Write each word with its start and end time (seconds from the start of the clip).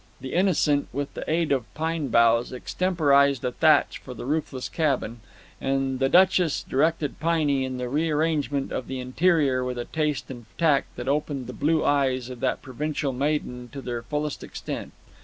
The 0.19 0.33
Innocent 0.33 0.87
with 0.91 1.13
the 1.13 1.23
aid 1.29 1.51
of 1.51 1.71
pine 1.75 2.07
boughs 2.07 2.51
extemporized 2.51 3.45
a 3.45 3.51
thatch 3.51 3.99
for 3.99 4.15
the 4.15 4.25
roofless 4.25 4.67
cabin, 4.67 5.19
and 5.61 5.99
the 5.99 6.09
Duchess 6.09 6.63
directed 6.67 7.19
Piney 7.19 7.63
in 7.63 7.77
the 7.77 7.87
rearrangement 7.87 8.71
of 8.71 8.87
the 8.87 8.99
interior 8.99 9.63
with 9.63 9.77
a 9.77 9.85
taste 9.85 10.31
and 10.31 10.47
tact 10.57 10.95
that 10.95 11.07
opened 11.07 11.45
the 11.45 11.53
blue 11.53 11.85
eyes 11.85 12.31
of 12.31 12.39
that 12.39 12.63
provincial 12.63 13.13
maiden 13.13 13.69
to 13.73 13.79
their 13.79 14.01
fullest 14.01 14.43
extent. 14.43 14.91